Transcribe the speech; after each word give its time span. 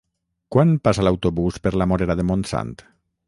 Quan 0.55 0.71
passa 0.87 1.05
l'autobús 1.07 1.61
per 1.67 1.73
la 1.81 1.89
Morera 1.93 2.17
de 2.21 2.27
Montsant? 2.31 2.75